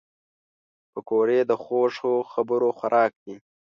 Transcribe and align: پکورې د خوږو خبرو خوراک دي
پکورې 0.91 1.39
د 1.49 1.51
خوږو 1.63 2.13
خبرو 2.31 2.69
خوراک 2.77 3.11
دي 3.23 3.35